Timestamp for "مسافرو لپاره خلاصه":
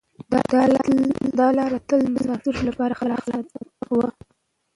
2.15-3.35